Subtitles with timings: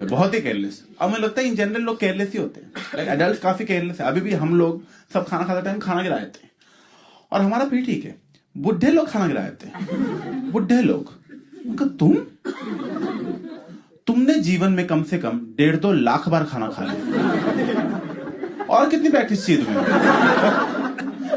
[0.00, 3.08] बहुत ही केयरलेस अब मुझे लगता है इन जनरल लोग केयरलेस ही होते हैं। लाइक
[3.08, 6.40] एडल्ट काफ़ी केयरलेस है। अभी भी हम लोग सब खाना खाते टाइम खाना गिरा देते
[6.42, 6.50] हैं।
[7.32, 8.14] और हमारा भी ठीक है।
[8.56, 11.12] बुढ़े लोग खाना गिरा देते हैं। बुढ़े लोग।
[11.98, 12.14] तुम?
[14.06, 19.08] तुमने जीवन में कम से कम डेढ़ दो लाख बार खाना खा लिया। और कितनी
[19.08, 19.82] प्रैक्टिस चाहिए तुम्हें?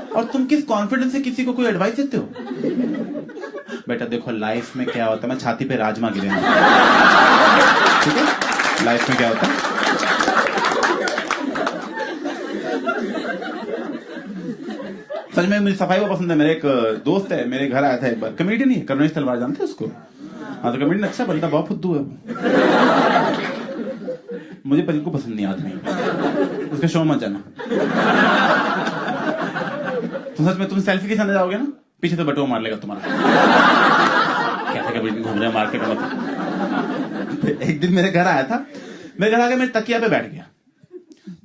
[0.09, 2.23] और तुम किस कॉन्फिडेंस से किसी को कोई एडवाइस देते हो?
[3.87, 5.33] बेटा देखो लाइफ में क्या होता है?
[5.33, 6.29] मैं छाती पे राजमा गिरे
[8.03, 8.48] ठीक है?
[8.85, 9.53] लाइफ में क्या होता है?
[15.35, 16.61] सच में मुझे सफ़ाई बहुत पसंद है। मेरे एक
[17.05, 19.85] दोस्त है, मेरे घर आया था एक बार। कमेडियन ही करुणेश तलवार, जानते उसको?
[20.63, 22.01] हाँ तो कमेडियन अच्छा बंदा, बहुत फुद्दू है।
[24.67, 25.71] मुझे बिल्कुल पसंद नहीं आदमी
[26.69, 27.39] उसके शो मत जाना।
[30.37, 31.67] तुम सच में तुम सेल्फी के साथ जाओगे ना,
[32.01, 33.01] पीछे तो बटुआ मार लेगा तुम्हारा।
[34.73, 35.95] कैसे कमेडियन घूम रहे मार्केट में
[37.41, 38.65] तो। एक दिन मेरे घर आया था।
[39.19, 40.45] मेरे घर आके मैं तकिया पे बैठ गया।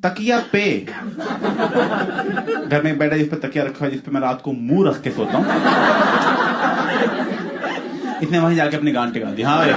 [0.08, 0.86] तकिया पे।
[2.66, 4.52] घर में एक बेड है जिस पे तकिया रखा है, जिस पे मैं रात को
[4.52, 5.46] मुँह रख के सोता हूँ।
[8.22, 9.70] इसने वहीं जाके अपनी गांड टिका दी। हाँ भाई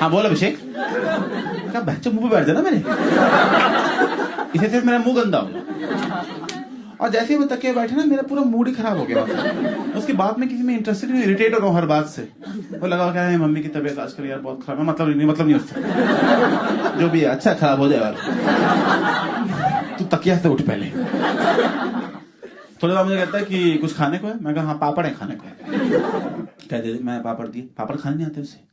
[0.00, 0.58] हाँ बोल अभिषेक।
[1.70, 2.76] क्या बच्चे मुँह पे बैठ जाना मेरे।
[4.56, 5.60] इसे सिर्फ़ मेरा मुँह गंदा होगा।
[7.00, 9.22] और जैसे ही मैं तकिया बैठे ना, मेरा पूरा मूड ही खराब हो गया।
[9.98, 12.22] उसके बाद में किसी में इंटरेस्टेड नहीं इरिटेट हो गया हर बात से।
[12.72, 15.46] वो लगा क्या है मम्मी की तबीयत आजकल यार बहुत खराब है मतलब नहीं मतलब
[15.46, 18.12] नहीं उससे जो भी है अच्छा खराब हो जाए
[19.98, 20.90] तू तकिया से उठ पहले।
[22.82, 24.34] थोड़ी बाद मुझे कहता है कि कुछ खाने को है?
[24.42, 25.44] मैं कहा हाँ पापड़ है, खाने को
[26.70, 28.64] कह दे मैं पापड़ दिए, पापड़ खाने नहीं आते उसे?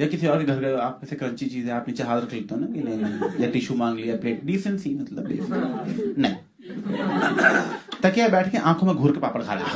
[0.00, 2.32] या किसी और के घर गए आप ऐसे क्रंची चीज़ है आप नीचे हाथ रख
[2.32, 5.28] लेते हो ना कि नहीं, या टिश्यू मांग लिया प्लेट डिसेंट सी मतलब
[6.18, 6.34] नहीं।
[8.02, 9.66] तकिया बैठ के आँखों में घूर के पापड़ खा रहा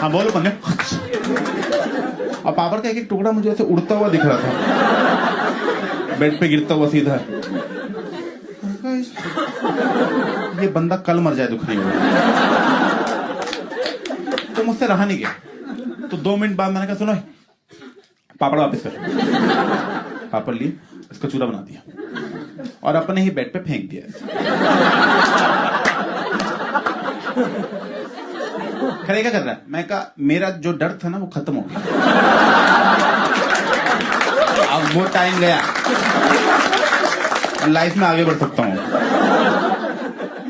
[0.00, 0.50] हाँ। बोलो बंदे।
[2.38, 4.50] और पापड़ का एक एक टुकड़ा मुझे ऐसे उड़ता हुआ दिख रहा था।
[6.18, 7.14] बेड पे गिरता हुआ सीधा।
[10.62, 11.92] ये बंदा कल मर जाए दुख नहीं होगा
[14.56, 15.30] तो मुझसे रहा नहीं गया
[16.08, 17.14] तो दो मिनट बाद मैंने कहा, सुनो,
[18.40, 18.90] पापड़ वापस कर।
[20.32, 20.72] पापड़ लिए,
[21.12, 21.80] इसका चूरा बना दिया।
[22.82, 24.04] और अपने ही बेड पे फेंक दिया।
[29.06, 29.60] खड़े क्या कर रहा है?
[29.68, 31.80] मैं कहा, मेरा जो डर था ना, वो खत्म हो गया।
[34.70, 35.60] अब वो टाइम गया।
[37.68, 38.76] लाइफ में आगे बढ़ सकता हूँ।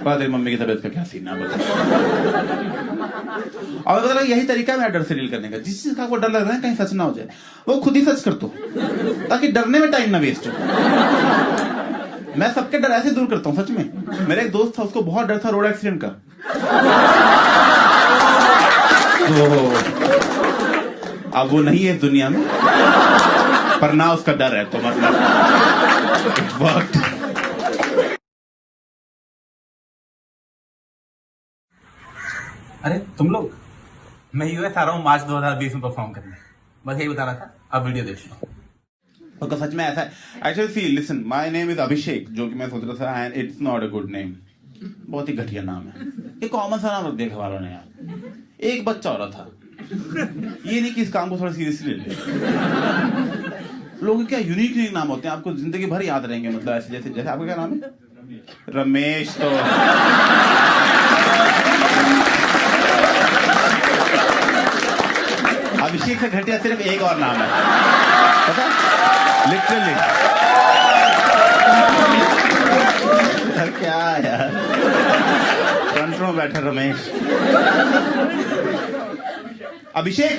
[0.05, 1.35] मम्मी की तबीयत का क्या सीन है
[3.85, 6.29] और बता यही तरीका है मेरा डर से डील करने का। जिस चीज़ का डर
[6.29, 7.29] लग रहा है, कहीं सच ना हो जाए,
[7.69, 8.47] वो खुद ही सच कर दो,
[9.29, 10.53] ताकि डरने में टाइम ना वेस्ट हो।
[12.37, 15.27] मैं सबके डर ऐसे दूर करता हूँ, सच में। मेरा एक दोस्त था, उसको बहुत
[15.27, 16.09] डर था रोड एक्सीडेंट का।
[19.29, 19.45] तो
[21.39, 22.43] अब वो नहीं है दुनिया में,
[23.81, 25.15] पर ना उसका डर है तो मतलब.
[32.85, 33.51] अरे, तुम लोग,
[34.35, 36.37] मैं यूएस आ रहा हूँ मार्च 2020 में परफॉर्म करने।
[36.85, 38.49] बस यही बता रहा था, अब वीडियो देख लो
[39.49, 40.11] तो सच में ऐसा है।
[40.47, 43.61] Actually see listen my name is Abhishek जो कि मैं सोच रहा था and it's
[43.63, 44.35] not a good name
[44.83, 46.07] बहुत ही घटिया नाम है।
[46.43, 49.51] ये कॉमन सा नाम रख दिया वालों ने यार। एक बच्चा हो रहा था।
[50.67, 52.15] ये नहीं कि इस काम को थोड़ा सीरियसली ले ले।
[54.07, 55.35] लोगों क्या यूनिक यूनिक नाम होते हैं?
[55.35, 57.91] आपको ज़िंदगी भर याद रहेंगे मतलब ऐसे जैसे जैसे आपका क्या नाम है?
[58.77, 59.49] रमेश तो।
[65.83, 68.12] अभिषेक से घटिया सिर्फ़ एक और नाम है।
[68.49, 68.65] पता?
[69.51, 69.95] लिटरली
[73.79, 74.51] क्या यार?
[75.93, 76.99] फ्रंट बैठा रमेश।
[79.97, 80.35] अभिषेक!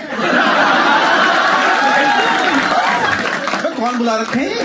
[3.53, 4.55] अबे कौन बुला रखे हैं?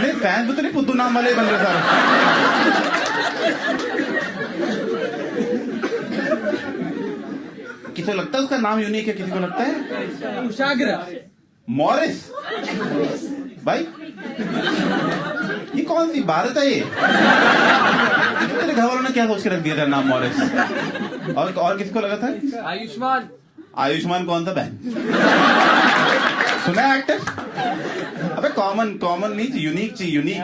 [0.00, 1.80] नहीं फ़ैन तो नहीं फुद्दू नाम वाले बन रहे सारे।
[8.02, 9.72] किसी को लगता है उसका नाम यूनिक है किसी को लगता है
[11.68, 12.22] मॉरिस
[13.64, 13.86] भाई
[15.74, 16.80] ये कौन सी भारत है ये
[18.50, 20.40] तेरे घर वालों ने क्या सोच के रख दिया था नाम मॉरिस
[21.36, 22.28] और और किसी को लगा था
[22.70, 23.28] आयुष्मान
[23.78, 24.78] आयुष्मान कौन था बहन
[26.64, 27.18] सुना है एक्टर
[28.32, 30.40] अबे कॉमन कॉमन नहीं यूनिक चाहिए यूनिक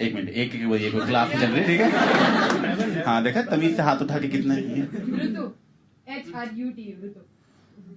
[0.00, 3.04] एक मिनट एक एक वही एक क्लास चल रही है ठीक है?
[3.06, 4.60] हाँ देखा तमीज से हाथ उठा के कितना है।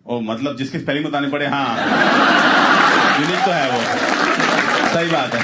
[0.05, 1.67] ओ मतलब जिसकी स्पेलिंग बतानी पड़े हाँ।
[3.21, 3.79] यूनिक तो है वो।
[4.93, 5.41] सही बात है।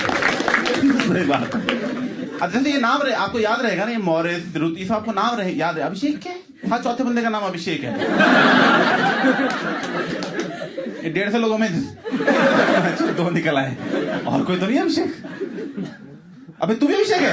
[1.00, 4.86] सही बात है। जैसे ये नाम रहे आपको याद रहेगा ना ये मॉरिस रुत ये
[4.86, 5.83] सब आपको नाम रहे याद है?
[5.83, 6.39] अभिषेक क्या है?
[6.83, 7.92] चौथे बंदे का नाम अभिषेक है।
[11.03, 11.69] ये डेढ़ सौ लोगों में
[13.18, 13.75] दो निकल आए।
[14.27, 15.13] और कोई तो नहीं अभिषेक?
[16.61, 17.31] अबे तू भी अभिषेक है?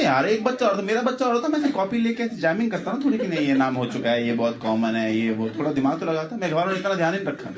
[0.00, 2.98] यार, एक बच्चा और था मेरा बच्चा और होता, मैं कॉपी लेके जैमिंग करता ना,
[3.04, 5.72] थोड़ी कि नहीं, ये नाम हो चुका है, ये बहुत कॉमन है, ये वो, थोड़ा
[5.72, 7.50] दिमाग तो लगाता, मैं घर इतना ध्यान नहीं रखा।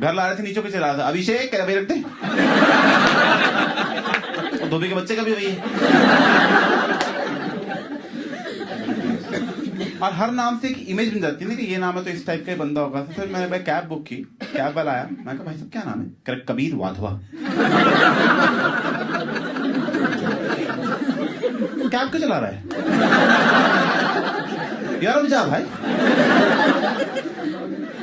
[0.00, 1.94] घर ला रहे थे, नीचे के चला रहा था, अभिषेक कह भाई रख दे।
[4.58, 5.56] और धोबी के बच्चे का भी वही है।
[10.02, 12.10] और हर नाम से एक इमेज बन जाती है ना कि ये नाम है तो
[12.10, 14.92] इस टाइप का ही बंदा होगा। तो फिर मैंने भाई कैब बुक की। कैब वाला
[14.92, 15.08] आया?
[15.10, 16.06] मैं कहा भाई साहब क्या नाम है?
[16.26, 17.10] कह रहे, कबीर वाधवा.
[21.88, 22.56] कैब क्यों चला रहा है?
[25.04, 25.62] यार अब जा भाई।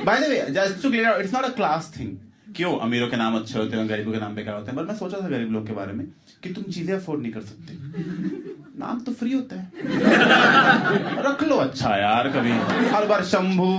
[0.06, 2.12] By the way just to clear it's not a class thing
[2.56, 4.95] क्यों अमीरों के नाम अच्छे होते हैं गरीबों के नाम बेकार होते हैं पर मैं
[4.95, 6.06] सोचा था गरीब लोग के बारे में
[6.44, 7.74] कि तुम चीज़ें अफोर्ड नहीं कर सकते।
[8.79, 9.71] नाम तो फ्री होता है।
[11.23, 12.51] रख लो अच्छा यार कभी।
[12.89, 13.73] हर बार शंभू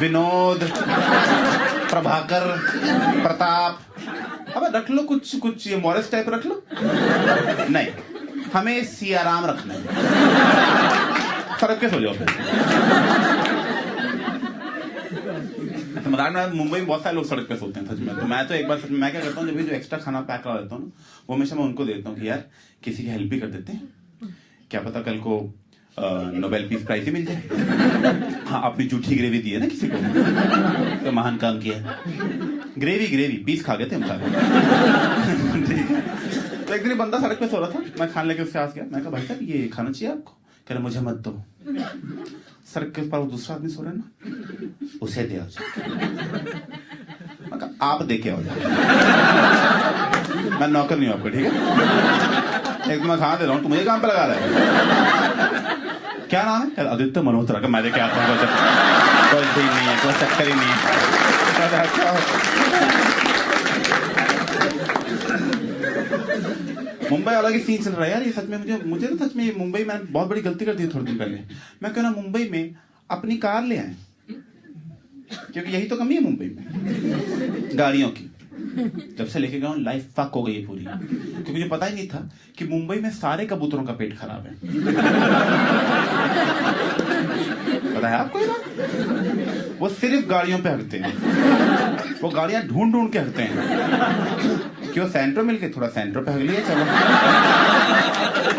[0.00, 0.60] विनोद
[1.90, 2.46] प्रभाकर
[3.22, 3.80] प्रताप।
[4.56, 6.62] अब रख लो कुछ कुछ ये मॉरिस टाइप रख लो।
[7.70, 7.86] नहीं
[8.54, 9.80] हमें सियाराम रखना है।
[11.60, 12.14] फ़र्क के सो जाओ
[16.16, 18.48] फिर में मुंबई में बहुत सारे लोग सड़क पे सोते हैं, सच में। तो मैं
[18.48, 20.40] तो एक बार, सच में मैं क्या करता हूँ, जब भी जो एक्स्ट्रा खाना पैक
[20.40, 20.90] करा देता हूँ ना,
[21.30, 22.44] वो हमेशा मैं उनको देता हूँ कि, यार,
[22.84, 23.88] किसी की हेल्प भी कर देते हैं।
[24.70, 25.54] क्या पता कल को
[26.34, 27.36] नोबेल पीस प्राइज ही मिल जाए।
[28.46, 29.96] हाँ अपनी जूठी ग्रेवी दी है ना किसी को।
[31.04, 31.98] तो महान काम किया।
[32.78, 34.20] ग्रेवी ग्रेवी पीस खा गए थे हम सारे।
[36.64, 38.84] तो एक दिन बंदा सड़क पे सो रहा था, मैं खाने लेके उसके आस गया।
[38.84, 40.32] मैं कहा, भाई साहब, ये खाना चाहिए आपको?
[40.68, 41.44] कह रहे, मुझे मत दो।
[42.74, 44.04] सड़क के उस पर दूसरा आदमी सो रहा है ना
[45.02, 45.36] उसे दे
[47.82, 48.38] आप दे के आओ
[50.60, 51.50] मैं नौकर नहीं हूँ आपको ठीक है
[52.94, 54.48] एक मैं खाना दे रहा हूँ तू मुझे काम पे लगा रहा है
[56.30, 58.36] क्या नाम है आदित्य मल्होत्रा का मैं देखे आता हूँ
[59.30, 60.76] कोई नहीं है कोई चक्कर ही नहीं है
[61.58, 62.06] कह रहा, अच्छा
[67.10, 69.36] मुंबई वाला की सीन चल रहा है। यार, ये सच में मुझे मुझे ना सच
[69.36, 71.38] में मुंबई में बहुत बड़ी गलती कर दी थोड़े दिन पहले।
[71.82, 72.74] मैं क्यों ना मुंबई में
[73.10, 73.94] अपनी कार ले आए।
[75.52, 76.64] क्योंकि यही तो कमी है मुंबई में।
[77.78, 78.26] गाड़ियों की।
[79.18, 82.08] जब से लेके गया लाइफ फक हो गई है पूरी। क्योंकि मुझे पता ही नहीं
[82.08, 84.54] था कि मुंबई में सारे कबूतरों का पेट खराब है।
[87.96, 88.38] पता है आपको
[89.78, 91.16] वो सिर्फ़ गाड़ियों पे हकते हैं।
[92.22, 93.56] वो गाड़ियाँ ढूंढ ढूंढ के हकते हैं।
[94.92, 95.06] क्यों?
[95.08, 96.84] सेंट्रो मिल के थोड़ा सेंट्रो पे हक लिए चलो।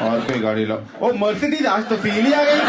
[0.01, 2.59] और कोई गाड़ी लो। ओ मर्सिडीज आज तो फील ही आ गई।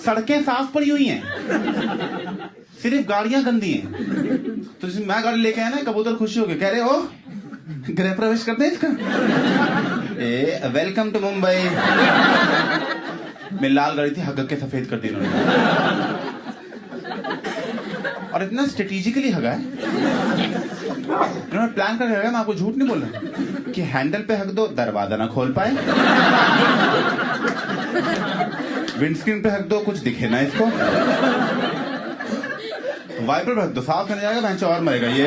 [0.00, 1.22] सड़कें साफ़ पड़ी हुई हैं।
[2.82, 3.86] सिर्फ़ गाड़ियाँ गंदी हैं।
[4.80, 7.08] तो जिस मैं गाड़ी लेके आया ना, कबूतर खुशी हो गए। कह रहे हो
[7.90, 8.88] गृह प्रवेश करते हैं इसका।
[10.22, 11.58] ए वेलकम टू मुंबई
[13.62, 16.34] मैं लाल गाड़ी थी, हग के सफ़ेद कर दी इन्होंने।
[18.36, 19.60] और इतना स्ट्रेटेजिकली हगा है।
[21.52, 24.66] इन्होंने प्लान करके हगा मैं आपको झूठ नहीं बोल रहा कि हैंडल पे हक दो,
[24.76, 25.70] दरवाज़ा ना खोल पाए।
[28.98, 30.64] विंडस्क्रीन पे हक दो, कुछ दिखे ना इसको।
[33.26, 35.26] वाइपर पे हक दो, साफ़ करने जाएगा, भैंस और मरेगा। ये।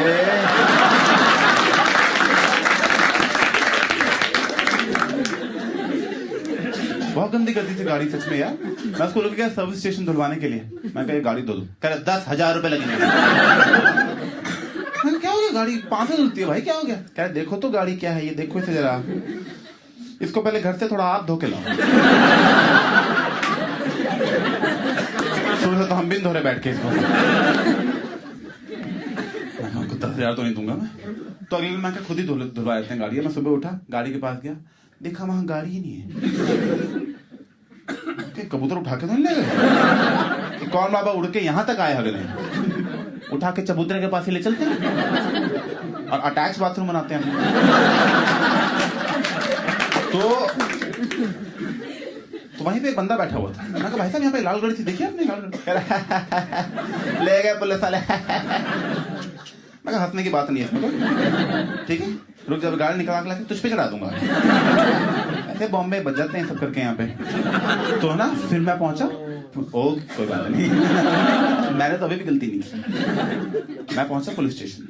[7.14, 8.58] बहुत गंदी करती थी गाड़ी सच में यार।
[9.00, 10.70] मैं उसको लेके गया सर्विस स्टेशन धुलवाने के लिए?
[10.96, 12.96] मैं कहा, गाड़ी धो दो कह रहा, दस हज़ार रुपए लगेंगे।
[15.20, 15.78] क्या हो गया गाड़ी?
[15.92, 16.96] पाँच धुलती है भाई, क्या हो गया?
[16.96, 19.04] कह रहे देखो तो गाड़ी क्या है, ये देखो इसे जरा।
[20.22, 21.62] इसको पहले घर से थोड़ा आप धो के लाओ।
[25.62, 26.90] तो हम भी धो रहे बैठ के इसको।
[30.00, 30.90] दस हज़ार तो नहीं दूँगा मैं।
[31.46, 34.18] तो अगले दिन मैं खुद ही धुलवा देते हैं गाड़ी मैं सुबह उठा, गाड़ी के
[34.20, 34.54] पास गया।
[35.02, 36.06] देखा वहाँ गाड़ी ही नहीं है।
[38.40, 39.46] कि कबूतर उठा के नहीं ले गए?
[40.60, 42.20] कि कौन बाबा उड़ के यहाँ तक आए अगले
[43.36, 44.78] उठा के चबूतरे के पास ही ले चलते हैं।
[46.10, 47.24] और अटैच बाथरूम बनाते हैं।
[50.12, 50.20] तो
[52.58, 54.60] तो वहीं पे एक बंदा बैठा हुआ था। मैं कहा, भाई साहब, यहाँ पे लाल
[54.60, 58.08] गाड़ी थी। देखिए आपने लाल गाड़ी ले गए पुलिस वाले। मैं
[59.88, 60.70] कहा, हंसने की बात नहीं है
[61.88, 62.08] ठीक है?
[62.50, 64.10] रुक जब गाड़ी निकला के लाके तुझ पे चढ़ा दूँगा।
[65.60, 67.06] ऐसे बॉम्बे बज जाते हैं सब करके यहाँ पे।
[68.00, 69.06] तो ना, फिर मैं पहुँचा।
[69.76, 70.70] ओ, कोई बात नहीं।
[71.80, 74.88] मैंने तो अभी भी गलती नहीं की। मैं पहुँचा पुलिस स्टेशन।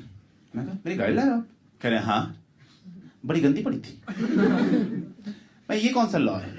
[0.55, 1.43] मैं कहा, मेरी गाड़ी लाया
[1.81, 2.21] कह रहे हाँ
[3.25, 4.01] बड़ी गंदी पड़ी थी।
[5.69, 6.53] मैं ये कौन सा लॉ है?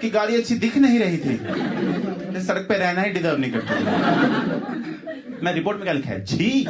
[0.00, 1.36] कि गाड़ी अच्छी दिख नहीं रही थी।
[2.44, 6.24] सड़क पे रहना ही डिजर्व नहीं करती मैं रिपोर्ट में क्या लिखा है?
[6.24, 6.66] छी।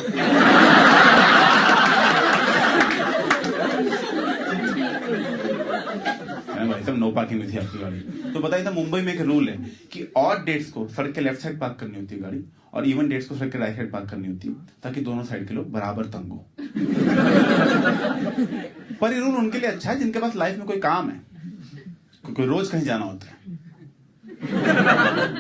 [6.95, 7.99] मैंने नो पार्किंग में थी आपकी गाड़ी।
[8.33, 9.57] तो बताइए था मुंबई में एक रूल है
[9.93, 13.09] कि और डेट्स को सड़क के लेफ़्ट साइड पार्क करनी होती है गाड़ी और इवन
[13.09, 15.71] डेट्स को सड़क के राइट साइड पार्क करनी होती है, ताकि दोनों साइड के लोग
[15.73, 16.47] बराबर तंग हो।
[19.01, 21.21] पर ये रूल उनके लिए अच्छा है, जिनके पास लाइफ में कोई काम है
[22.25, 23.35] कोई रोज कहीं जाना होता है।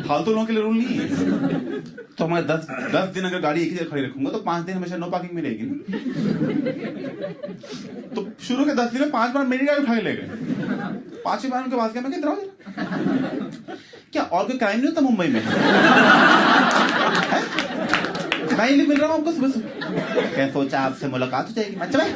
[0.03, 1.09] फालतू लोगों के लिए रूल नहीं है।
[2.19, 4.77] तो मैं दस दस दिन अगर गाड़ी एक ही जगह खड़ी रखूँगा तो पाँच दिन
[4.77, 5.77] हमेशा नो पार्किंग में रहेगी ना।
[8.15, 10.29] तो शुरू के दस दिन में पाँच बार मेरी गाड़ी उठा ले गए।
[11.25, 12.37] पांचवी बार उनके पास गया, मैं आओ
[14.13, 15.41] क्या, और कोई क्राइम नहीं होता मुंबई में?
[18.59, 19.69] मैं ही मिल रहा हूँ आपको सुबह सुबह
[20.35, 22.11] क्या सोचा आपसे मुलाकात हो जाएगी। अच्छा भाई,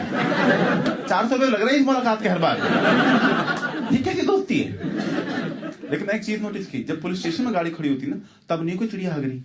[1.09, 2.57] चार सौ रुपये लग रहे हैं इस मुलाकात के हर बार।
[3.93, 4.69] ये कैसी दोस्ती है?
[5.91, 8.17] लेकिन एक चीज़ नोटिस की, जब पुलिस स्टेशन में गाड़ी खड़ी होती ना,
[8.51, 9.43] तब नहीं कोई चिड़िया हगरी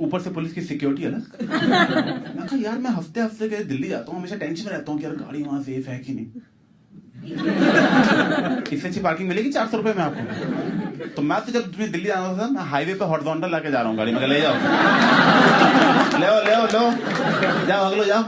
[0.00, 4.12] ऊपर से पुलिस की सिक्योरिटी अलग मैं कहा, यार, मैं हफ़्ते हफ़्ते के दिल्ली जाता
[4.12, 6.26] हूँ, हमेशा टेंशन में रहता हूँ कि यार गाड़ी वहाँ सेफ़ है कि नहीं?
[7.24, 12.06] इससे अच्छी पार्किंग मिलेगी चार सौ रुपए में आपको। तो मैं तो जब तुम्हें दिल्ली
[12.06, 14.54] जाना था, मैं हाईवे पे हॉर्जोंटल लाके जा रहा हूँ गाड़ी में। ले जाओ।
[16.20, 16.82] ले आओ ले आओ, लो।
[17.66, 18.22] जाओ अगलो जाओ।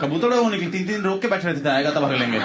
[0.00, 2.38] कबूतर वो निकली तीन तीन रोक के बैठे थे, आएगा तब अगलेंगे